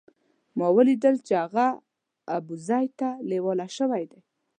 ما 0.57 0.67
ولیدل 0.77 1.15
چې 1.27 1.33
هغه 1.43 1.65
ابوزید 2.37 2.89
ته 2.99 3.09
لېوال 3.29 3.59
شوی 3.77 4.03
دی. 4.11 4.19